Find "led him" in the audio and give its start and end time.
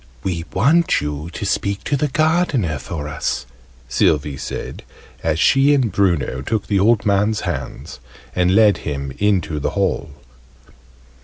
8.55-9.11